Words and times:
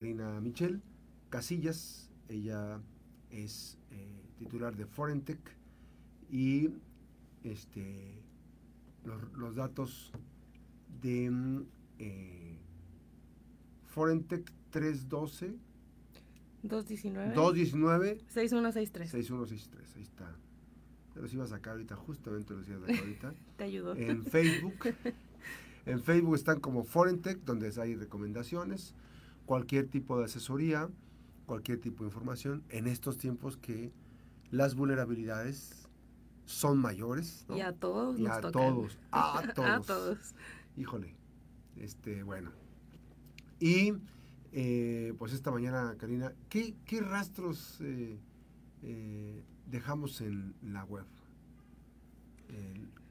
Karina 0.00 0.40
Michel 0.40 0.80
Casillas, 1.28 2.08
ella 2.30 2.80
es 3.30 3.76
eh, 3.90 4.22
titular 4.38 4.74
de 4.74 4.86
Forentech 4.86 5.38
y 6.30 6.70
este, 7.44 8.22
los, 9.04 9.30
los 9.34 9.54
datos 9.54 10.10
de 11.02 11.30
mm, 11.30 11.66
eh, 11.98 12.58
Forentech 13.84 14.50
312 14.70 15.58
219 16.62 17.34
219 17.34 18.20
6163. 18.26 19.10
6163, 19.10 19.96
ahí 19.96 20.02
está. 20.02 20.34
Te 21.12 21.20
los 21.20 21.34
iba 21.34 21.44
a 21.44 21.48
sacar 21.48 21.72
ahorita, 21.72 21.96
justamente 21.96 22.54
los 22.54 22.66
iba 22.70 22.78
a 22.78 22.80
sacar 22.80 23.00
ahorita. 23.00 23.34
Te 23.58 23.64
ayudo. 23.64 23.94
En 23.96 24.24
Facebook. 24.24 24.78
En 25.84 26.02
Facebook 26.02 26.36
están 26.36 26.60
como 26.60 26.84
Forentech, 26.84 27.44
donde 27.44 27.70
hay 27.78 27.96
recomendaciones, 27.96 28.94
cualquier 29.50 29.88
tipo 29.88 30.16
de 30.16 30.26
asesoría, 30.26 30.88
cualquier 31.44 31.80
tipo 31.80 32.04
de 32.04 32.08
información 32.10 32.62
en 32.68 32.86
estos 32.86 33.18
tiempos 33.18 33.56
que 33.56 33.90
las 34.52 34.76
vulnerabilidades 34.76 35.88
son 36.44 36.78
mayores. 36.78 37.44
¿no? 37.48 37.56
Y 37.56 37.60
a 37.60 37.72
todos 37.72 38.16
Y 38.16 38.22
nos 38.22 38.36
a 38.36 38.40
tocan. 38.42 38.52
todos, 38.74 38.98
a 39.10 39.42
todos. 39.56 39.68
a 39.68 39.80
todos. 39.80 40.34
Híjole, 40.76 41.16
este, 41.74 42.22
bueno. 42.22 42.52
Y 43.58 43.94
eh, 44.52 45.14
pues 45.18 45.32
esta 45.32 45.50
mañana, 45.50 45.96
Karina, 45.98 46.32
¿qué, 46.48 46.76
qué 46.84 47.00
rastros 47.00 47.78
eh, 47.80 48.20
eh, 48.84 49.42
dejamos 49.66 50.20
en 50.20 50.54
la 50.62 50.84
web? 50.84 51.06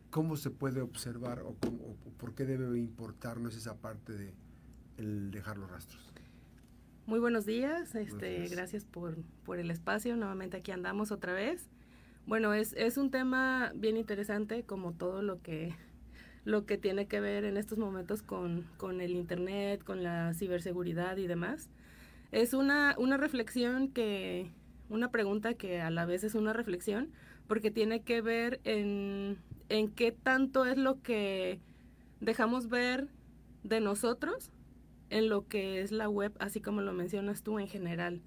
¿Cómo 0.10 0.38
se 0.38 0.50
puede 0.52 0.80
observar 0.82 1.42
o, 1.42 1.56
cómo- 1.62 1.84
o 1.84 1.96
por 2.18 2.34
qué 2.34 2.46
debe 2.46 2.80
importarnos 2.80 3.58
esa 3.58 3.76
parte 3.76 4.14
de 4.14 4.34
el 4.98 5.32
dejar 5.32 5.58
los 5.58 5.70
rastros? 5.70 6.14
Muy 7.10 7.20
buenos 7.20 7.48
días, 7.48 7.96
este, 7.96 8.42
días. 8.42 8.52
gracias 8.52 8.86
por, 8.86 9.18
por 9.44 9.58
el 9.58 9.72
espacio, 9.72 10.16
nuevamente 10.16 10.58
aquí 10.58 10.70
andamos 10.70 11.12
otra 11.12 11.34
vez. 11.34 11.68
Bueno, 12.28 12.54
es, 12.54 12.74
es 12.74 12.98
un 12.98 13.10
tema 13.10 13.72
bien 13.74 13.98
interesante 13.98 14.62
como 14.62 14.94
todo 14.94 15.24
lo 15.24 15.42
que, 15.42 15.74
lo 16.46 16.68
que 16.68 16.78
tiene 16.78 17.08
que 17.08 17.20
ver 17.20 17.46
en 17.46 17.58
estos 17.58 17.80
momentos 17.80 18.22
con, 18.22 18.68
con 18.78 19.02
el 19.02 19.16
Internet, 19.16 19.84
con 19.84 20.04
la 20.04 20.36
ciberseguridad 20.36 21.18
y 21.18 21.26
demás. 21.26 21.72
Es 22.32 22.54
una, 22.54 22.94
una 23.00 23.18
reflexión 23.18 23.90
que, 23.90 24.52
una 24.88 25.10
pregunta 25.10 25.56
que 25.56 25.82
a 25.82 25.90
la 25.90 26.06
vez 26.06 26.24
es 26.24 26.36
una 26.36 26.54
reflexión, 26.54 27.10
porque 27.48 27.72
tiene 27.72 28.04
que 28.04 28.22
ver 28.22 28.60
en, 28.66 29.40
en 29.70 29.90
qué 29.90 30.12
tanto 30.12 30.64
es 30.64 30.78
lo 30.78 31.02
que 31.02 31.60
dejamos 32.22 32.70
ver 32.70 33.08
de 33.64 33.80
nosotros 33.80 34.52
en 35.10 35.30
lo 35.30 35.48
que 35.48 35.82
es 35.82 35.92
la 35.92 36.10
web, 36.10 36.34
así 36.40 36.62
como 36.62 36.82
lo 36.82 36.94
mencionas 36.94 37.44
tú 37.44 37.60
en 37.60 37.68
general. 37.68 38.22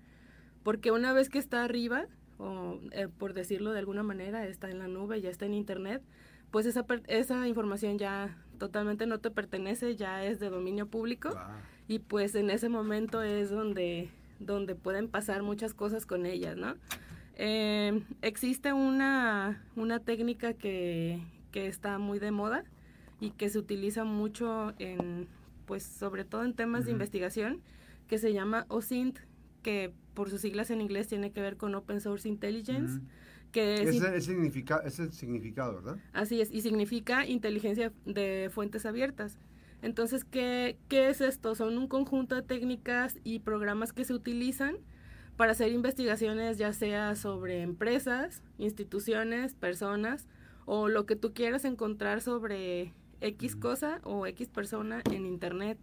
Porque 0.63 0.91
una 0.91 1.13
vez 1.13 1.29
que 1.29 1.39
está 1.39 1.65
arriba, 1.65 2.07
o 2.39 2.79
eh, 2.93 3.09
por 3.09 3.35
decirlo 3.35 3.73
de 3.73 3.81
alguna 3.81 4.03
manera, 4.03 4.47
está 4.47 4.71
en 4.71 4.79
la 4.79 4.89
nube, 4.89 5.21
ya 5.21 5.31
está 5.31 5.47
en 5.47 5.55
internet, 5.55 6.03
pues 6.51 6.67
esa, 6.67 6.85
esa 7.09 7.49
información 7.49 7.99
ya 7.99 8.37
totalmente 8.59 9.07
no 9.07 9.19
te 9.19 9.31
pertenece, 9.31 9.97
ya 9.97 10.25
es 10.25 10.39
de 10.39 10.51
dominio 10.51 10.87
público 10.87 11.31
y 11.89 11.99
pues 11.99 12.35
en 12.35 12.51
ese 12.51 12.69
momento 12.69 13.23
es 13.23 13.51
donde, 13.51 14.11
donde 14.39 14.75
pueden 14.75 15.09
pasar 15.09 15.43
muchas 15.43 15.75
cosas 15.75 16.07
con 16.07 16.27
ellas, 16.27 16.57
¿no? 16.57 16.77
Eh, 17.37 18.03
existe 18.21 18.73
una, 18.73 19.65
una 19.75 19.99
técnica 19.99 20.53
que, 20.53 21.23
que 21.51 21.67
está 21.67 21.99
muy 21.99 22.19
de 22.19 22.31
moda 22.31 22.65
y 23.19 23.31
que 23.31 23.49
se 23.49 23.59
utiliza 23.59 24.05
mucho 24.05 24.75
en, 24.79 25.29
pues 25.73 25.85
sobre 25.85 26.27
todo 26.27 26.45
en 26.45 26.53
temas 26.53 26.85
de 26.85 26.91
investigación, 26.91 27.63
que 28.07 28.19
se 28.19 28.35
llama 28.35 28.67
OSINT, 28.69 29.21
que 29.63 29.95
por 30.13 30.29
sus 30.29 30.43
siglas 30.43 30.71
en 30.71 30.83
inglés 30.83 31.09
tiene 31.09 31.33
que 31.33 31.41
ver 31.41 31.57
con 31.57 31.75
Open 31.75 31.99
Source 32.03 32.29
Intelligence, 32.29 32.99
ujú. 32.99 33.07
que 33.53 33.83
es... 33.85 34.25
Significa, 34.27 34.83
es 34.85 34.99
el 34.99 35.15
significado, 35.15 35.77
¿verdad? 35.77 35.97
Así 36.13 36.43
es, 36.43 36.53
y 36.53 36.61
significa 36.61 37.25
inteligencia 37.25 37.91
de 38.05 38.51
fuentes 38.53 38.85
abiertas. 38.85 39.39
Entonces, 39.81 40.27
¿qué, 40.27 40.77
¿qué 40.89 41.09
es 41.09 41.23
esto? 41.23 41.55
Son 41.55 41.79
un 41.79 41.89
conjunto 41.89 42.35
de 42.35 42.43
técnicas 42.43 43.19
y 43.25 43.39
programas 43.39 43.95
que 43.95 44.05
se 44.05 44.13
utilizan 44.13 44.77
para 45.39 45.53
hacer 45.53 45.73
investigaciones 45.73 46.59
ya 46.59 46.75
sea 46.75 47.15
sobre 47.15 47.63
empresas, 47.63 48.43
instituciones, 48.59 49.55
personas 49.55 50.29
o 50.67 50.89
lo 50.89 51.07
que 51.07 51.17
tú 51.17 51.33
quieras 51.33 51.65
encontrar 51.65 52.21
sobre 52.21 52.93
X 53.23 53.57
cosa 53.57 54.01
o 54.05 54.27
X 54.27 54.49
persona 54.49 55.03
en 55.11 55.27
Internet. 55.27 55.79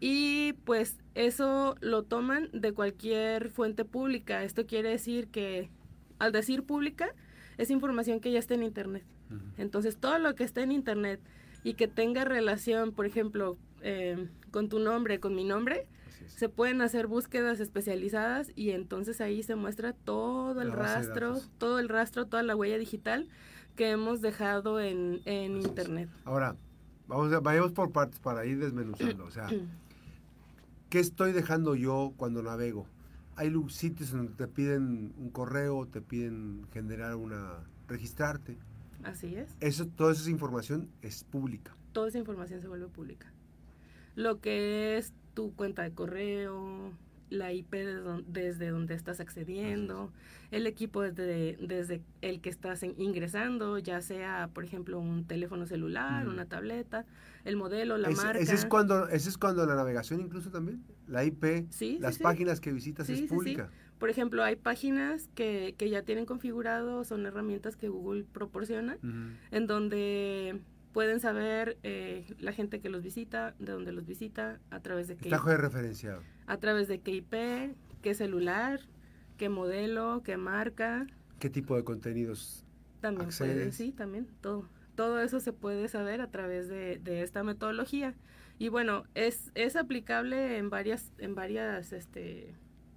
Y 0.00 0.54
pues 0.64 0.98
eso 1.14 1.76
lo 1.80 2.02
toman 2.02 2.48
de 2.52 2.72
cualquier 2.72 3.50
fuente 3.50 3.84
pública. 3.84 4.42
Esto 4.42 4.66
quiere 4.66 4.90
decir 4.90 5.28
que 5.28 5.70
al 6.18 6.32
decir 6.32 6.64
pública 6.64 7.14
es 7.58 7.70
información 7.70 8.20
que 8.20 8.32
ya 8.32 8.38
está 8.38 8.54
en 8.54 8.62
Internet. 8.62 9.04
Entonces, 9.56 9.96
todo 9.96 10.18
lo 10.18 10.34
que 10.34 10.44
esté 10.44 10.62
en 10.62 10.72
Internet 10.72 11.20
y 11.64 11.74
que 11.74 11.88
tenga 11.88 12.24
relación, 12.24 12.92
por 12.92 13.06
ejemplo, 13.06 13.56
eh, 13.82 14.28
con 14.50 14.68
tu 14.68 14.78
nombre, 14.78 15.20
con 15.20 15.34
mi 15.34 15.44
nombre, 15.44 15.86
se 16.26 16.48
pueden 16.48 16.82
hacer 16.82 17.06
búsquedas 17.06 17.60
especializadas 17.60 18.52
y 18.54 18.70
entonces 18.70 19.20
ahí 19.20 19.42
se 19.42 19.54
muestra 19.54 19.92
todo 19.92 20.60
el 20.60 20.72
rastro, 20.72 21.40
todo 21.58 21.78
el 21.78 21.88
rastro, 21.88 22.26
toda 22.26 22.42
la 22.42 22.56
huella 22.56 22.78
digital 22.78 23.28
que 23.76 23.90
hemos 23.90 24.20
dejado 24.20 24.80
en, 24.80 25.20
en. 25.24 25.56
Internet. 25.62 26.08
Ahora, 26.24 26.56
vamos 27.08 27.32
a, 27.32 27.40
vayamos 27.40 27.72
por 27.72 27.92
partes 27.92 28.18
para 28.18 28.44
ir 28.46 28.58
desmenuzando. 28.58 29.24
O 29.24 29.30
sea, 29.30 29.48
¿qué 30.90 31.00
estoy 31.00 31.32
dejando 31.32 31.74
yo 31.74 32.12
cuando 32.16 32.42
navego? 32.42 32.86
Hay 33.36 33.52
sitios 33.68 34.12
donde 34.12 34.32
te 34.34 34.46
piden 34.46 35.14
un 35.16 35.30
correo, 35.30 35.86
te 35.86 36.02
piden 36.02 36.66
generar 36.72 37.16
una, 37.16 37.60
registrarte. 37.88 38.58
Así 39.02 39.34
es. 39.34 39.48
Eso, 39.60 39.86
toda 39.86 40.12
esa 40.12 40.30
información 40.30 40.88
es 41.00 41.24
pública. 41.24 41.74
Toda 41.92 42.08
esa 42.08 42.18
información 42.18 42.60
se 42.60 42.68
vuelve 42.68 42.88
pública. 42.88 43.32
Lo 44.14 44.40
que 44.40 44.98
es 44.98 45.12
tu 45.34 45.54
cuenta 45.54 45.82
de 45.82 45.92
correo, 45.92 46.92
la 47.32 47.52
IP 47.52 47.72
de 47.72 47.94
don- 47.94 48.24
desde 48.28 48.68
donde 48.70 48.94
estás 48.94 49.20
accediendo, 49.20 50.12
el 50.50 50.66
equipo 50.66 51.02
desde, 51.02 51.56
desde 51.60 52.02
el 52.20 52.40
que 52.40 52.50
estás 52.50 52.82
ingresando, 52.82 53.78
ya 53.78 54.00
sea, 54.02 54.50
por 54.52 54.64
ejemplo, 54.64 54.98
un 55.00 55.24
teléfono 55.26 55.66
celular, 55.66 56.28
una 56.28 56.44
tableta, 56.46 57.06
el 57.44 57.56
modelo, 57.56 57.96
la 57.98 58.10
marca. 58.10 58.38
ese 58.38 58.54
es 58.54 58.66
cuando, 58.66 59.08
ese 59.08 59.28
es 59.30 59.38
cuando 59.38 59.64
la 59.66 59.74
navegación 59.74 60.20
incluso 60.20 60.50
también, 60.50 60.82
la 61.08 61.24
IP, 61.24 61.66
Sí, 61.70 61.98
las 62.00 62.16
sí. 62.16 62.22
páginas 62.22 62.60
que 62.60 62.72
visitas 62.72 63.08
es 63.08 63.18
sí. 63.20 63.26
pública. 63.26 63.70
Por 63.98 64.10
ejemplo, 64.10 64.42
hay 64.42 64.56
páginas 64.56 65.28
que, 65.34 65.74
que 65.78 65.88
ya 65.88 66.02
tienen 66.02 66.26
configurado, 66.26 67.04
son 67.04 67.24
herramientas 67.24 67.76
que 67.76 67.88
Google 67.88 68.24
proporciona, 68.24 68.98
en 69.52 69.66
donde 69.66 70.60
pueden 70.92 71.20
saber 71.20 71.78
eh, 71.84 72.26
la 72.38 72.52
gente 72.52 72.80
que 72.80 72.90
los 72.90 73.02
visita, 73.02 73.54
de 73.58 73.72
dónde 73.72 73.92
los 73.92 74.04
visita, 74.04 74.58
a 74.70 74.80
través 74.80 75.08
de 75.08 75.16
qué 75.16 75.28
Está 75.30 75.38
referenciado. 75.56 76.20
A 76.46 76.56
través 76.58 76.88
de 76.88 77.00
qué 77.00 77.12
IP, 77.12 77.76
qué 78.02 78.14
celular, 78.14 78.80
qué 79.36 79.48
modelo, 79.48 80.22
qué 80.24 80.36
marca, 80.36 81.06
¿Qué 81.38 81.50
tipo 81.50 81.74
de 81.76 81.82
contenidos? 81.82 82.64
también 83.00 83.30
puede, 83.36 83.52
Accedes. 83.52 83.74
sí, 83.74 83.90
también 83.92 84.28
todo. 84.40 84.68
Todo 84.94 85.20
eso 85.20 85.40
se 85.40 85.52
puede 85.52 85.88
saber 85.88 86.20
a 86.20 86.30
través 86.30 86.68
de, 86.68 86.98
de 86.98 87.22
esta 87.22 87.42
metodología. 87.42 88.14
Y 88.58 88.68
bueno, 88.68 89.04
es, 89.14 89.50
es 89.56 89.74
aplicable 89.74 90.58
en 90.58 90.70
varias, 90.70 91.12
en 91.18 91.34
varias 91.34 91.92
este, 91.92 92.54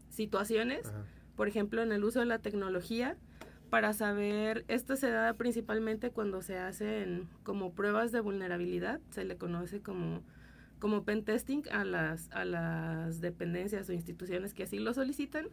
situaciones. 0.10 0.86
Ajá. 0.86 1.06
Por 1.36 1.48
ejemplo, 1.48 1.82
en 1.82 1.92
el 1.92 2.04
uso 2.04 2.20
de 2.20 2.28
la 2.28 2.38
tecnología 2.38 3.18
para 3.72 3.94
saber, 3.94 4.64
esto 4.68 4.96
se 4.96 5.10
da 5.10 5.34
principalmente 5.34 6.12
cuando 6.12 6.44
se 6.44 6.60
hacen 6.60 7.28
como 7.44 7.74
pruebas 7.74 8.12
de 8.12 8.20
vulnerabilidad, 8.20 9.00
se 9.10 9.26
le 9.26 9.38
conoce 9.38 9.82
como, 9.82 10.22
como 10.80 11.04
pen 11.04 11.24
testing 11.24 11.64
a 11.72 11.84
las, 11.84 12.30
a 12.32 12.46
las 12.46 13.22
dependencias 13.22 13.90
o 13.90 13.94
instituciones 13.94 14.54
que 14.54 14.64
así 14.64 14.80
lo 14.80 14.94
solicitan. 14.94 15.48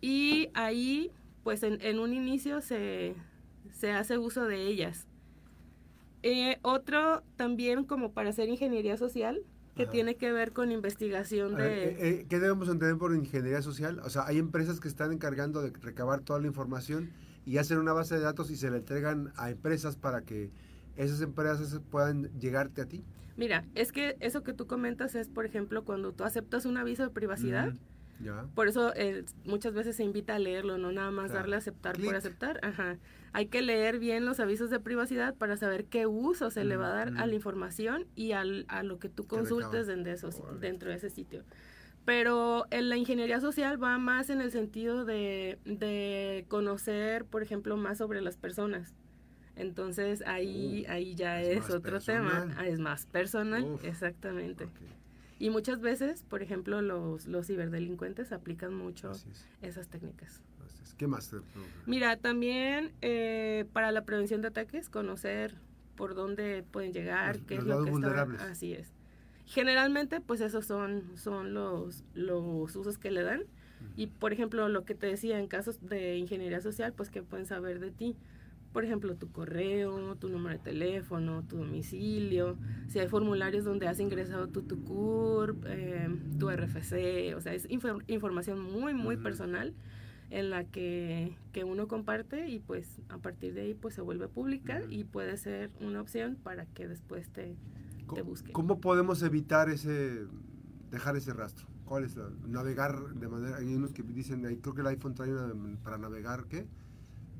Y 0.00 0.48
ahí, 0.54 1.10
pues 1.42 1.62
en, 1.62 1.80
en 1.80 1.98
un 1.98 2.12
inicio 2.12 2.60
se, 2.60 3.14
se 3.70 3.92
hace 3.92 4.18
uso 4.18 4.46
de 4.46 4.66
ellas. 4.66 5.06
Eh, 6.22 6.58
otro 6.62 7.22
también 7.36 7.84
como 7.84 8.12
para 8.12 8.30
hacer 8.30 8.48
ingeniería 8.48 8.96
social, 8.96 9.42
que 9.76 9.82
Ajá. 9.82 9.92
tiene 9.92 10.14
que 10.16 10.32
ver 10.32 10.52
con 10.52 10.72
investigación 10.72 11.54
ver, 11.56 11.68
de... 11.68 11.84
eh, 11.88 11.96
eh, 12.20 12.26
¿Qué 12.28 12.38
debemos 12.38 12.68
entender 12.68 12.96
por 12.96 13.14
ingeniería 13.14 13.60
social? 13.60 13.98
O 14.04 14.08
sea, 14.08 14.24
hay 14.26 14.38
empresas 14.38 14.80
que 14.80 14.88
están 14.88 15.12
encargando 15.12 15.60
de 15.62 15.70
recabar 15.70 16.20
toda 16.20 16.40
la 16.40 16.46
información 16.46 17.10
y 17.44 17.58
hacen 17.58 17.78
una 17.78 17.92
base 17.92 18.14
de 18.14 18.20
datos 18.20 18.50
y 18.50 18.56
se 18.56 18.70
la 18.70 18.78
entregan 18.78 19.32
a 19.36 19.50
empresas 19.50 19.96
para 19.96 20.22
que 20.22 20.50
esas 20.96 21.20
empresas 21.20 21.80
puedan 21.90 22.24
llegarte 22.38 22.82
a 22.82 22.86
ti. 22.86 23.04
Mira, 23.36 23.64
es 23.74 23.90
que 23.92 24.16
eso 24.20 24.42
que 24.42 24.52
tú 24.52 24.66
comentas 24.66 25.14
es, 25.14 25.28
por 25.28 25.44
ejemplo, 25.44 25.84
cuando 25.84 26.12
tú 26.12 26.24
aceptas 26.24 26.66
un 26.66 26.76
aviso 26.76 27.02
de 27.02 27.10
privacidad. 27.10 27.72
Ya. 28.20 28.46
por 28.54 28.68
eso 28.68 28.94
eh, 28.94 29.24
muchas 29.44 29.74
veces 29.74 29.96
se 29.96 30.04
invita 30.04 30.36
a 30.36 30.38
leerlo, 30.38 30.78
no 30.78 30.92
nada 30.92 31.10
más 31.10 31.26
Claro. 31.26 31.40
darle 31.40 31.56
a 31.56 31.58
aceptar 31.58 31.98
por 32.00 32.14
aceptar. 32.14 32.60
Ajá. 32.62 32.96
Hay 33.32 33.46
que 33.46 33.60
leer 33.60 33.98
bien 33.98 34.24
los 34.24 34.38
avisos 34.38 34.70
de 34.70 34.78
privacidad 34.78 35.34
para 35.34 35.56
saber 35.56 35.86
qué 35.86 36.06
uso 36.06 36.52
se 36.52 36.62
le 36.64 36.76
va 36.76 36.90
a 36.92 36.94
dar 36.94 37.08
a 37.18 37.26
la 37.26 37.34
información 37.34 38.06
y 38.14 38.30
al, 38.30 38.66
a 38.68 38.84
lo 38.84 39.00
que 39.00 39.08
tú 39.08 39.26
consultes 39.26 39.88
dentro 39.88 40.04
de, 40.04 40.12
esos- 40.12 40.60
dentro 40.60 40.90
de 40.90 40.96
ese 40.96 41.10
sitio. 41.10 41.42
Pero 42.04 42.66
en 42.70 42.88
la 42.88 42.96
ingeniería 42.96 43.40
social 43.40 43.82
va 43.82 43.98
más 43.98 44.30
en 44.30 44.40
el 44.40 44.52
sentido 44.52 45.04
de, 45.04 45.58
de 45.64 46.44
conocer, 46.48 47.24
por 47.24 47.42
ejemplo, 47.42 47.76
más 47.76 47.98
sobre 47.98 48.20
las 48.20 48.36
personas. 48.36 48.94
Entonces 49.56 50.22
ahí, 50.26 50.84
Uh, 50.88 50.92
ahí 50.92 51.14
ya 51.14 51.40
es 51.40 51.58
es, 51.58 51.70
otro 51.70 51.82
personal. 51.92 52.48
tema, 52.48 52.54
Ah, 52.60 52.66
es 52.66 52.78
más 52.80 53.06
personal, 53.06 53.62
Uf. 53.64 53.84
exactamente. 53.84 54.64
Ok, 54.64 54.70
Y 55.38 55.50
muchas 55.50 55.80
veces, 55.80 56.22
por 56.28 56.42
ejemplo, 56.42 56.80
los, 56.82 57.26
los 57.26 57.46
ciberdelincuentes 57.46 58.32
aplican 58.32 58.74
mucho 58.74 59.12
es, 59.12 59.46
esas 59.62 59.88
técnicas. 59.88 60.42
así 60.64 60.78
es. 60.82 60.94
¿Qué 60.94 61.06
más? 61.06 61.30
te- 61.30 61.36
Mira, 61.86 62.16
también 62.16 62.92
eh, 63.02 63.64
para 63.72 63.92
la 63.92 64.04
prevención 64.04 64.42
de 64.42 64.48
ataques, 64.48 64.88
conocer 64.88 65.54
por 65.96 66.14
dónde 66.14 66.64
pueden 66.70 66.92
llegar, 66.92 67.36
Los- 67.36 67.46
qué 67.46 67.54
los 67.56 67.62
es 67.64 67.68
lo 67.68 67.74
que 67.76 67.80
está. 67.82 67.90
vulnerables. 67.92 68.40
Así 68.40 68.72
es. 68.72 68.92
Generalmente, 69.46 70.20
pues 70.20 70.40
esos 70.40 70.66
son, 70.66 71.02
son 71.16 71.52
los, 71.54 72.02
los 72.14 72.74
usos 72.74 72.98
que 72.98 73.10
le 73.10 73.22
dan. 73.22 73.42
Y 73.96 74.06
por 74.06 74.32
ejemplo, 74.32 74.68
lo 74.70 74.84
que 74.84 74.94
te 74.94 75.06
decía 75.06 75.38
en 75.38 75.46
casos 75.46 75.78
de 75.86 76.16
ingeniería 76.16 76.60
social, 76.62 76.94
pues 76.94 77.10
que 77.10 77.22
pueden 77.22 77.44
saber 77.44 77.80
de 77.80 77.90
ti. 77.90 78.16
Por 78.74 78.84
ejemplo, 78.84 79.14
tu 79.14 79.30
correo, 79.30 80.16
tu 80.16 80.28
número 80.28 80.58
de 80.58 80.62
teléfono, 80.62 81.44
tu 81.44 81.58
domicilio, 81.58 82.58
si 82.88 82.98
hay 82.98 83.06
formularios 83.06 83.64
donde 83.64 83.86
has 83.86 84.00
ingresado 84.00 84.48
tu 84.48 84.64
eh, 85.66 86.08
tu 86.40 86.50
RFC, 86.50 87.34
o 87.36 87.40
sea, 87.40 87.54
es 87.54 87.68
infor- 87.70 88.02
información 88.08 88.58
muy, 88.60 88.92
muy 88.92 89.16
personal 89.16 89.74
en 90.30 90.50
la 90.50 90.64
que, 90.64 91.36
que 91.52 91.62
uno 91.62 91.86
comparte 91.86 92.48
y 92.48 92.58
pues 92.58 93.00
a 93.08 93.18
partir 93.18 93.54
de 93.54 93.60
ahí 93.60 93.74
pues 93.74 93.94
se 93.94 94.00
vuelve 94.00 94.26
pública 94.26 94.82
y 94.90 95.04
puede 95.04 95.36
ser 95.36 95.70
una 95.80 96.00
opción 96.00 96.36
para 96.42 96.66
que 96.66 96.88
después 96.88 97.28
te, 97.28 97.42
te 97.44 98.06
¿Cómo, 98.06 98.24
busquen. 98.24 98.52
cómo 98.52 98.80
podemos 98.80 99.22
evitar 99.22 99.68
ese, 99.68 100.26
dejar 100.90 101.16
ese 101.16 101.32
rastro? 101.32 101.68
¿Cuál 101.84 102.02
es 102.02 102.16
la, 102.16 102.28
navegar 102.48 103.14
de 103.14 103.28
manera, 103.28 103.58
hay 103.58 103.72
unos 103.72 103.92
que 103.92 104.02
dicen, 104.02 104.44
ahí 104.46 104.56
creo 104.56 104.74
que 104.74 104.80
el 104.80 104.88
iPhone 104.88 105.14
trae 105.14 105.30
una 105.30 105.76
para 105.84 105.96
navegar, 105.96 106.46
¿qué? 106.48 106.66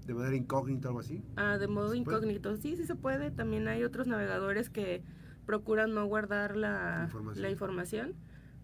De 0.06 0.14
manera 0.14 0.36
incógnita 0.36 0.88
o 0.88 0.90
algo 0.90 1.00
así. 1.00 1.22
Ah, 1.36 1.58
de 1.58 1.66
modo 1.66 1.94
incógnito. 1.94 2.56
Sí, 2.56 2.76
sí 2.76 2.84
se 2.84 2.94
puede. 2.94 3.30
También 3.30 3.68
hay 3.68 3.84
otros 3.84 4.06
navegadores 4.06 4.70
que 4.70 5.02
procuran 5.46 5.94
no 5.94 6.06
guardar 6.06 6.56
la, 6.56 7.02
Información. 7.04 7.42
la 7.42 7.50
información, 7.50 8.14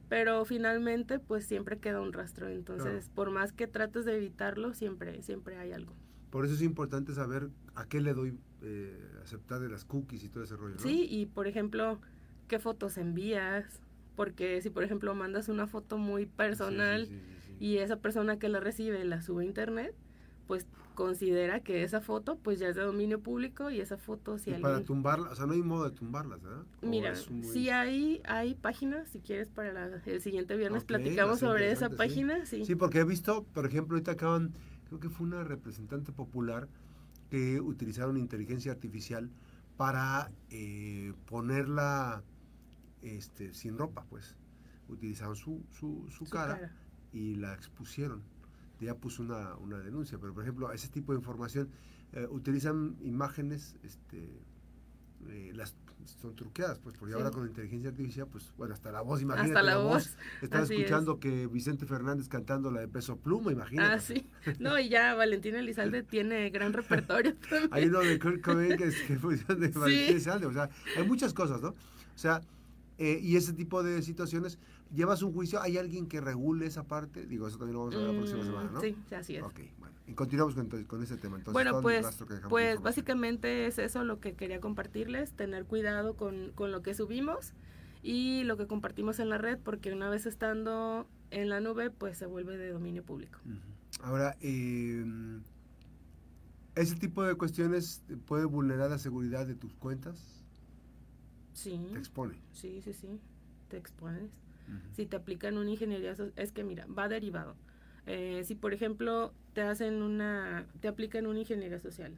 pero 0.08 0.44
finalmente 0.44 1.18
pues 1.18 1.46
siempre 1.46 1.78
queda 1.78 2.00
un 2.00 2.12
rastro. 2.12 2.48
Entonces, 2.48 3.08
por 3.14 3.30
más 3.30 3.52
que 3.52 3.66
trates 3.66 4.04
de 4.04 4.16
evitarlo, 4.16 4.74
siempre, 4.74 5.22
siempre 5.22 5.56
hay 5.56 5.72
algo. 5.72 5.94
Por 6.30 6.44
eso 6.44 6.54
es 6.54 6.62
importante 6.62 7.12
saber 7.12 7.50
a 7.74 7.86
qué 7.86 8.00
le 8.00 8.14
doy 8.14 8.38
eh, 8.62 8.96
aceptar 9.22 9.60
de 9.60 9.68
las 9.68 9.84
cookies 9.84 10.24
y 10.24 10.28
todo 10.28 10.44
ese 10.44 10.56
rollo, 10.56 10.74
¿no? 10.76 10.80
Sí, 10.80 11.06
y 11.10 11.26
por 11.26 11.46
ejemplo, 11.46 12.00
qué 12.46 12.58
fotos 12.58 12.98
envías, 12.98 13.80
porque 14.16 14.60
si 14.62 14.70
por 14.70 14.84
ejemplo 14.84 15.14
mandas 15.14 15.48
una 15.48 15.66
foto 15.66 15.98
muy 15.98 16.26
personal 16.26 17.06
sí, 17.06 17.18
sí, 17.18 17.36
sí. 17.46 17.56
y 17.58 17.78
esa 17.78 17.96
persona 17.96 18.38
que 18.38 18.48
la 18.48 18.60
recibe 18.60 19.04
la 19.04 19.22
sube 19.22 19.42
a 19.44 19.46
internet, 19.46 19.94
pues 20.50 20.66
considera 20.96 21.60
que 21.60 21.84
esa 21.84 22.00
foto 22.00 22.36
pues 22.36 22.58
ya 22.58 22.66
es 22.70 22.74
de 22.74 22.82
dominio 22.82 23.20
público 23.20 23.70
y 23.70 23.80
esa 23.80 23.96
foto 23.96 24.36
si 24.36 24.50
Y 24.50 24.54
alguien... 24.54 24.72
para 24.72 24.84
tumbarlas, 24.84 25.30
o 25.30 25.36
sea, 25.36 25.46
no 25.46 25.52
hay 25.52 25.62
modo 25.62 25.84
de 25.88 25.92
tumbarlas, 25.92 26.42
¿verdad? 26.42 26.64
¿O 26.82 26.86
Mira, 26.88 27.14
muy- 27.30 27.44
sí 27.46 27.70
hay, 27.70 28.20
hay 28.24 28.56
páginas, 28.56 29.08
si 29.10 29.20
quieres 29.20 29.48
para 29.48 29.72
la- 29.72 30.02
el 30.04 30.20
siguiente 30.20 30.56
viernes 30.56 30.82
platicamos 30.82 31.38
sobre 31.38 31.70
esa 31.70 31.88
sí. 31.88 31.94
página, 31.94 32.44
sí. 32.46 32.64
Sí, 32.64 32.74
porque 32.74 32.98
he 32.98 33.04
visto, 33.04 33.44
por 33.44 33.64
ejemplo, 33.64 33.94
ahorita 33.94 34.10
acaban, 34.10 34.52
creo 34.88 34.98
que 34.98 35.08
fue 35.08 35.24
una 35.28 35.44
representante 35.44 36.10
popular 36.10 36.66
que 37.30 37.60
utilizaron 37.60 38.16
inteligencia 38.16 38.72
artificial 38.72 39.30
para 39.76 40.32
eh, 40.50 41.12
ponerla 41.26 42.24
este, 43.02 43.54
sin 43.54 43.78
ropa, 43.78 44.04
pues. 44.10 44.34
Utilizaron 44.88 45.36
su, 45.36 45.62
su, 45.70 46.06
su, 46.10 46.24
Su 46.24 46.30
cara, 46.32 46.54
cara. 46.56 46.72
y 47.12 47.36
la 47.36 47.54
expusieron. 47.54 48.20
Ya 48.80 48.94
puso 48.94 49.22
una, 49.22 49.54
una 49.56 49.78
denuncia, 49.78 50.18
pero 50.18 50.32
por 50.34 50.42
ejemplo, 50.42 50.72
ese 50.72 50.88
tipo 50.88 51.12
de 51.12 51.18
información, 51.18 51.68
eh, 52.12 52.26
utilizan 52.30 52.96
imágenes, 53.02 53.76
este, 53.82 54.40
eh, 55.28 55.52
las 55.54 55.74
son 56.22 56.34
truqueadas, 56.34 56.78
pues, 56.78 56.96
porque 56.96 57.12
Sí. 57.12 57.18
ahora 57.20 57.30
con 57.30 57.46
inteligencia 57.46 57.90
artificial, 57.90 58.26
pues, 58.26 58.52
bueno, 58.56 58.72
hasta 58.72 58.90
la 58.90 59.02
voz, 59.02 59.20
imagínate 59.20 59.50
Hasta 59.50 59.62
la 59.62 59.76
voz. 59.76 60.16
Estaba 60.40 60.64
así 60.64 60.74
escuchando 60.76 61.20
que 61.20 61.46
Vicente 61.46 61.84
Fernández 61.84 62.26
cantando 62.26 62.70
la 62.70 62.80
de 62.80 62.88
Peso 62.88 63.16
Pluma, 63.18 63.52
imagínate. 63.52 63.92
Ah, 63.94 63.98
sí. 64.00 64.26
No, 64.58 64.78
y 64.78 64.88
ya 64.88 65.14
Valentina 65.14 65.58
Elizalde 65.58 66.02
tiene 66.10 66.48
gran 66.48 66.72
repertorio 66.72 67.34
también. 67.36 67.68
Hay 67.70 67.84
uno 67.84 68.00
de 68.00 68.18
Kurt 68.18 68.40
Cobain 68.40 68.78
que 68.78 68.84
es 68.84 69.02
que 69.02 69.18
fue 69.18 69.36
de 69.36 69.68
Sí. 69.68 69.78
Valentín 69.78 70.08
Elizalde, 70.14 70.46
O 70.46 70.52
sea, 70.54 70.70
hay 70.96 71.06
muchas 71.06 71.34
cosas, 71.34 71.60
¿no? 71.60 71.68
O 71.68 71.74
sea, 72.18 72.40
eh, 73.00 73.18
y 73.22 73.36
ese 73.36 73.54
tipo 73.54 73.82
de 73.82 74.02
situaciones, 74.02 74.58
llevas 74.94 75.22
un 75.22 75.32
juicio, 75.32 75.60
¿hay 75.62 75.78
alguien 75.78 76.06
que 76.06 76.20
regule 76.20 76.66
esa 76.66 76.86
parte? 76.86 77.24
Digo, 77.24 77.48
eso 77.48 77.56
también 77.56 77.74
lo 77.74 77.80
vamos 77.80 77.94
a 77.94 77.98
ver 77.98 78.08
la 78.08 78.14
próxima 78.14 78.42
Mm, 78.42 78.46
semana, 78.46 78.70
¿no? 78.70 78.80
Sí, 78.82 78.94
sí, 79.08 79.14
así 79.14 79.36
es. 79.36 79.42
Ok, 79.42 79.60
bueno. 79.78 79.94
Y 80.06 80.12
continuamos 80.12 80.54
con, 80.54 80.68
con 80.84 81.02
ese 81.02 81.16
tema. 81.16 81.38
Entonces, 81.38 81.52
bueno, 81.54 81.80
pues, 81.80 82.06
pues 82.50 82.82
básicamente 82.82 83.66
es 83.66 83.78
eso 83.78 84.04
lo 84.04 84.20
que 84.20 84.34
quería 84.34 84.60
compartirles, 84.60 85.32
tener 85.32 85.64
cuidado 85.64 86.14
con, 86.14 86.52
con 86.54 86.72
lo 86.72 86.82
que 86.82 86.92
subimos 86.92 87.54
y 88.02 88.44
lo 88.44 88.58
que 88.58 88.66
compartimos 88.66 89.18
en 89.18 89.30
la 89.30 89.38
red, 89.38 89.58
porque 89.58 89.92
una 89.94 90.10
vez 90.10 90.26
estando 90.26 91.06
en 91.30 91.48
la 91.48 91.60
nube, 91.60 91.90
pues 91.90 92.18
se 92.18 92.26
vuelve 92.26 92.58
de 92.58 92.70
dominio 92.70 93.02
público. 93.02 93.38
Ahora, 94.02 94.36
eh, 94.42 95.04
¿ese 96.74 96.96
tipo 96.96 97.22
de 97.22 97.34
cuestiones 97.34 98.02
puede 98.26 98.44
vulnerar 98.44 98.90
la 98.90 98.98
seguridad 98.98 99.46
de 99.46 99.54
tus 99.54 99.74
cuentas? 99.74 100.39
Sí, 101.60 101.78
Te 101.92 101.98
expone. 101.98 102.34
sí, 102.52 102.80
sí, 102.82 102.92
sí, 102.94 103.20
te 103.68 103.76
expones. 103.76 104.30
si 104.96 105.04
te 105.06 105.16
aplican 105.16 105.58
una 105.58 105.70
ingeniería 105.70 106.14
es 106.36 106.52
que 106.52 106.64
mira 106.64 106.86
va 106.86 107.08
derivado 107.08 107.54
Eh, 108.06 108.42
si 108.44 108.54
por 108.54 108.72
ejemplo 108.72 109.32
te 109.52 109.60
hacen 109.62 110.00
una 110.02 110.66
te 110.80 110.88
aplican 110.88 111.26
una 111.26 111.40
ingeniería 111.40 111.78
social 111.78 112.14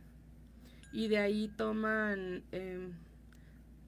y 0.92 1.08
de 1.08 1.18
ahí 1.18 1.48
toman 1.56 2.44
em, 2.52 2.92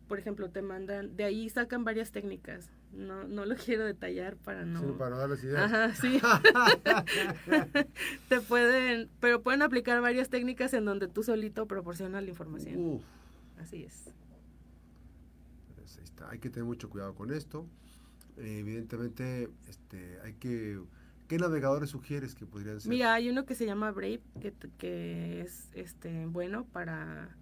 por 0.08 0.18
ejemplo 0.18 0.50
te 0.50 0.60
mandan 0.62 1.14
de 1.16 1.24
ahí 1.24 1.48
sacan 1.50 1.84
varias 1.84 2.10
técnicas 2.10 2.68
no 2.92 3.24
no 3.28 3.44
lo 3.46 3.54
quiero 3.64 3.84
detallar 3.84 4.36
para 4.36 4.64
no 4.64 4.80
Sí, 4.80 4.86
para 4.98 5.16
darles 5.16 5.44
ideas. 5.44 5.72
Ajá, 5.72 5.94
sí. 5.94 6.20
te 8.28 8.40
pueden, 8.40 9.08
pero 9.20 9.42
pueden 9.42 9.62
aplicar 9.62 10.00
varias 10.00 10.28
técnicas 10.30 10.74
en 10.74 10.84
donde 10.84 11.06
tú 11.08 11.22
solito 11.22 11.66
proporcionas 11.66 12.22
la 12.24 12.30
información. 12.30 12.76
Uf. 12.76 13.02
Así 13.58 13.84
es. 13.84 14.10
Ahí 15.99 16.05
está. 16.05 16.31
Hay 16.31 16.38
que 16.38 16.50
tener 16.50 16.64
mucho 16.64 16.88
cuidado 16.91 17.14
con 17.14 17.32
esto. 17.32 17.67
Eh, 18.37 18.58
evidentemente, 18.61 19.49
este, 19.69 20.19
hay 20.23 20.35
que. 20.35 20.81
¿Qué 21.29 21.38
navegadores 21.38 21.88
sugieres 21.91 22.35
que 22.35 22.44
podrían 22.44 22.81
ser? 22.81 22.91
Mira, 22.91 23.15
hay 23.15 23.31
uno 23.31 23.46
que 23.46 23.55
se 23.55 23.65
llama 23.65 23.91
Brave, 23.93 24.20
que, 24.41 24.53
que 24.77 25.41
es 25.41 25.70
este 25.72 26.27
bueno 26.27 26.67
para, 26.67 27.34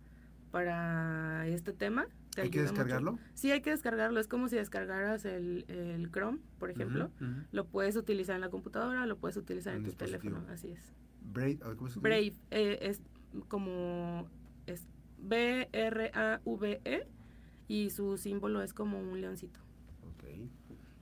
para 0.53 1.47
este 1.49 1.73
tema. 1.73 2.07
Te 2.35 2.43
¿Hay 2.43 2.51
que 2.51 2.61
mucho. 2.61 2.73
descargarlo? 2.73 3.19
Sí, 3.35 3.51
hay 3.51 3.61
que 3.61 3.71
descargarlo. 3.71 4.21
Es 4.21 4.29
como 4.29 4.49
si 4.49 4.57
descargaras 4.57 5.25
el, 5.25 5.65
el 5.69 6.11
Chrome, 6.13 6.39
por 6.59 6.71
ejemplo. 6.71 7.11
Lo 7.51 7.67
puedes 7.67 7.97
utilizar 7.97 8.37
en 8.37 8.41
la 8.41 8.51
computadora, 8.51 9.05
lo 9.07 9.19
puedes 9.19 9.37
utilizar 9.37 9.75
en 9.75 9.85
En 9.85 9.91
tu 9.91 9.97
teléfono. 9.97 10.45
Así 10.49 10.71
es. 10.71 10.95
Brave, 11.21 11.59
¿cómo 11.77 11.91
se? 11.91 12.01
Brave 12.01 12.35
eh, 12.51 12.79
es 12.83 13.03
como 13.49 14.29
es 14.67 14.87
B-R-A-V-E 15.19 17.09
y 17.69 17.91
su 17.91 18.17
símbolo 18.17 18.63
es 18.63 18.73
como 18.73 18.99
un 19.01 19.21
leoncito. 19.21 19.61
Ok. 20.03 20.25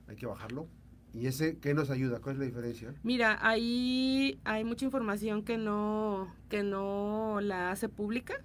Hay 0.07 0.15
que 0.15 0.25
bajarlo. 0.25 0.67
¿Y 1.13 1.27
ese 1.27 1.57
qué 1.57 1.73
nos 1.73 1.89
ayuda? 1.89 2.21
¿Cuál 2.21 2.35
es 2.35 2.39
la 2.39 2.45
diferencia? 2.45 2.93
Mira, 3.03 3.37
ahí 3.45 4.39
hay 4.45 4.63
mucha 4.63 4.85
información 4.85 5.43
que 5.43 5.57
no, 5.57 6.33
que 6.49 6.63
no 6.63 7.39
la 7.41 7.71
hace 7.71 7.89
pública. 7.89 8.35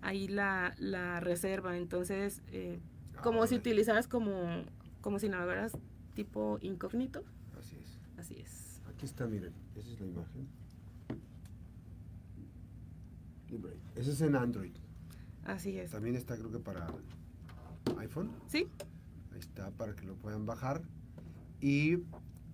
Ahí 0.00 0.28
la, 0.28 0.74
la 0.78 1.18
reserva. 1.18 1.76
Entonces, 1.76 2.42
eh, 2.48 2.78
como 3.22 3.46
si 3.48 3.56
utilizaras 3.56 4.06
como, 4.06 4.62
como 5.00 5.18
si 5.18 5.28
navegaras 5.28 5.76
tipo 6.14 6.58
incógnito. 6.62 7.24
Así 7.58 7.76
es. 7.76 7.98
Así 8.16 8.40
es. 8.40 8.80
Aquí 8.88 9.04
está, 9.04 9.26
miren. 9.26 9.52
Esa 9.74 9.90
es 9.90 10.00
la 10.00 10.06
imagen. 10.06 10.48
Ese 13.96 14.12
es 14.12 14.20
en 14.20 14.36
Android. 14.36 14.72
Así 15.44 15.78
es. 15.78 15.90
También 15.90 16.14
está, 16.14 16.36
creo 16.36 16.50
que 16.52 16.58
para 16.58 16.86
iPhone. 17.98 18.30
Sí, 18.48 18.66
Ahí 19.32 19.38
está, 19.40 19.70
para 19.70 19.94
que 19.94 20.04
lo 20.06 20.14
puedan 20.16 20.46
bajar. 20.46 20.82
Y 21.60 21.98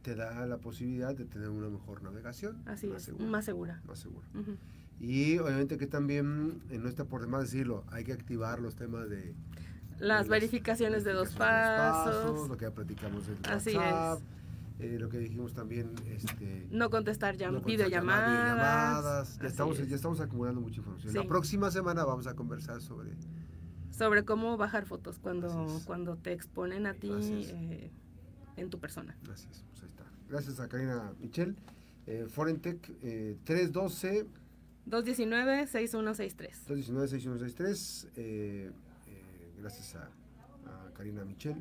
te 0.03 0.15
da 0.15 0.47
la 0.47 0.59
posibilidad 0.59 1.15
de 1.15 1.25
tener 1.25 1.49
una 1.49 1.69
mejor 1.69 2.03
navegación. 2.03 2.63
así 2.67 2.87
más 2.87 2.99
es. 2.99 3.05
segura, 3.07 3.27
Más 3.27 3.45
segura. 3.45 3.83
Más 3.87 3.99
segura. 3.99 4.27
Y 5.01 5.39
obviamente 5.39 5.77
que 5.79 5.87
también, 5.87 6.63
eh, 6.71 6.79
no 6.79 6.89
está 6.89 7.05
por 7.05 7.21
demás 7.23 7.43
decirlo, 7.43 7.85
hay 7.91 8.05
que 8.05 8.13
activar 8.13 8.61
los 8.61 8.77
temas 8.77 9.09
de... 9.09 9.35
Las 9.99 10.25
de 10.27 10.31
verificaciones 10.31 11.05
de 11.05 11.13
dos 11.13 11.33
de 11.33 11.39
pasos. 11.39 12.49
Lo 12.49 12.57
que 12.57 12.65
ya 12.67 12.71
platicamos 12.73 13.27
del 13.27 13.37
Así 13.49 13.71
es. 13.71 13.77
WhatsApp. 13.77 14.21
eh, 14.81 14.99
lo 14.99 15.09
que 15.09 15.19
dijimos 15.19 15.53
también, 15.55 15.91
este... 16.07 16.67
No 16.71 16.91
contestar 16.91 17.37
ya 17.37 17.51
no 17.51 17.61
contestar 17.63 17.89
llamadas, 17.91 18.31
videollamadas. 18.31 19.33
videollamadas. 19.33 19.39
Ya 19.41 19.47
estamos, 19.49 19.79
es. 19.79 19.89
ya 19.89 19.97
estamos 19.97 20.21
acumulando 20.21 20.61
mucha 20.61 20.79
información. 20.79 21.13
Sí. 21.13 21.19
La 21.19 21.27
próxima 21.27 21.71
semana 21.71 22.05
vamos 22.05 22.27
a 22.27 22.35
conversar 22.35 22.81
sobre... 22.81 23.11
sobre 23.97 24.25
cómo 24.25 24.57
bajar 24.57 24.87
fotos 24.87 25.19
cuando, 25.19 25.81
cuando 25.87 26.17
te 26.17 26.33
exponen 26.33 26.87
a 26.87 26.95
ti 26.95 27.11
eh, 27.13 27.91
en 28.57 28.71
tu 28.71 28.79
persona. 28.81 29.17
Gracias, 29.23 29.65
pues 29.71 29.83
ahí 29.83 29.89
está. 29.89 30.05
Gracias 30.29 30.61
a 30.61 30.69
Karina 30.69 31.13
Michel. 31.21 31.57
Eh, 32.07 32.27
Forentec 32.29 32.91
eh, 33.03 33.39
312 33.45 34.27
219-6163. 34.89 36.67
219-6163. 36.69 38.09
Eh, 38.17 38.71
gracias 39.59 39.95
a, 39.97 40.11
a, 40.67 40.93
Karina 40.93 41.25
Michel. 41.25 41.57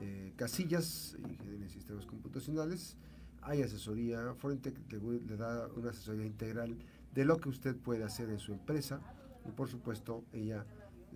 Eh, 0.00 0.32
Casillas, 0.36 1.16
Ingeniería 1.18 1.64
en 1.64 1.70
Sistemas 1.70 2.06
Computacionales. 2.06 2.96
Hay 3.42 3.62
asesoría. 3.62 4.34
Forentec 4.34 4.74
le, 4.90 4.98
le, 5.20 5.36
da 5.36 5.68
una 5.68 5.90
asesoría 5.90 6.24
integral 6.26 6.76
de 7.14 7.24
lo 7.24 7.38
que 7.38 7.48
usted 7.48 7.76
puede 7.76 8.04
hacer 8.04 8.30
en 8.30 8.38
su 8.38 8.52
empresa. 8.52 9.00
Y 9.46 9.52
por 9.52 9.68
supuesto, 9.68 10.24
ella 10.32 10.64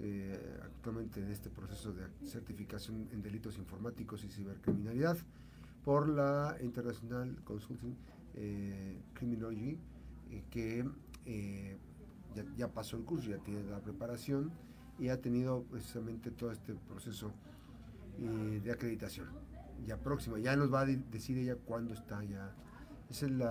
eh, 0.00 0.60
actualmente 0.62 1.20
en 1.20 1.30
este 1.30 1.50
proceso 1.50 1.92
de 1.92 2.04
certificación 2.26 3.08
en 3.12 3.22
delitos 3.22 3.58
informáticos 3.58 4.24
y 4.24 4.28
cibercriminalidad 4.28 5.16
por 5.84 6.08
la 6.08 6.56
International 6.62 7.36
Consulting 7.44 7.96
eh, 8.34 9.02
Criminology, 9.14 9.78
que 10.50 10.84
eh, 11.26 11.76
ya, 12.34 12.44
ya, 12.56 12.68
pasó 12.68 12.96
el 12.96 13.04
curso, 13.04 13.30
ya 13.30 13.38
tiene 13.38 13.62
la 13.64 13.80
preparación 13.80 14.52
y 14.98 15.08
ha 15.08 15.20
tenido 15.20 15.64
precisamente 15.64 16.30
todo 16.30 16.52
este 16.52 16.74
proceso 16.74 17.32
eh, 18.18 18.60
de 18.62 18.72
acreditación. 18.72 19.28
Ya 19.86 19.96
próxima, 19.96 20.38
ya 20.38 20.54
nos 20.56 20.72
va 20.72 20.82
a 20.82 20.86
decir 20.86 21.38
ella 21.38 21.56
cuándo 21.56 21.94
está 21.94 22.22
ya. 22.24 22.54
Es 23.08 23.24
el, 23.24 23.42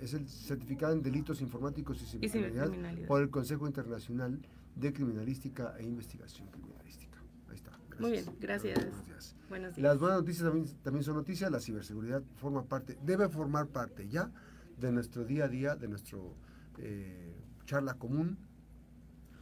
es 0.00 0.12
el 0.12 0.28
certificado 0.28 0.92
en 0.92 1.02
delitos 1.02 1.40
informáticos 1.40 2.02
y 2.02 2.06
cibercriminalidad, 2.28 3.06
por 3.06 3.22
el 3.22 3.30
Consejo 3.30 3.66
Internacional 3.66 4.38
de 4.78 4.92
Criminalística 4.92 5.74
e 5.78 5.84
Investigación 5.84 6.48
Criminalística. 6.48 7.18
Ahí 7.48 7.56
está. 7.56 7.70
Gracias. 7.70 8.00
Muy 8.00 8.10
bien, 8.12 8.24
gracias. 8.40 8.78
Buenos 8.78 9.06
días. 9.06 9.36
Buenos 9.48 9.76
días. 9.76 9.82
Las 9.82 9.98
buenas 9.98 10.18
noticias 10.18 10.44
también, 10.44 10.82
también 10.82 11.04
son 11.04 11.16
noticias. 11.16 11.50
La 11.50 11.60
ciberseguridad 11.60 12.22
forma 12.36 12.64
parte, 12.64 12.98
debe 13.04 13.28
formar 13.28 13.66
parte 13.68 14.08
ya 14.08 14.30
de 14.78 14.92
nuestro 14.92 15.24
día 15.24 15.44
a 15.44 15.48
día, 15.48 15.74
de 15.74 15.88
nuestro 15.88 16.36
eh, 16.78 17.34
charla 17.64 17.94
común, 17.94 18.38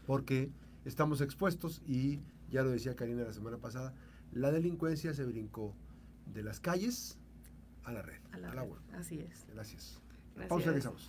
porque 0.06 0.50
estamos 0.84 1.20
expuestos 1.20 1.82
y 1.84 2.22
ya 2.48 2.62
lo 2.62 2.70
decía 2.70 2.96
Karina 2.96 3.24
la 3.24 3.32
semana 3.32 3.58
pasada, 3.58 3.94
la 4.32 4.50
delincuencia 4.52 5.12
se 5.14 5.24
brincó 5.24 5.74
de 6.32 6.42
las 6.42 6.60
calles 6.60 7.18
a 7.84 7.92
la 7.92 8.02
red, 8.02 8.20
a 8.32 8.38
la, 8.38 8.50
a 8.50 8.54
la 8.54 8.62
red. 8.62 8.70
web. 8.70 8.80
Así 8.94 9.18
es. 9.20 9.46
Gracias. 9.52 10.00
Gracias. 10.34 10.48
Pausa, 10.48 10.66
regresamos. 10.66 11.02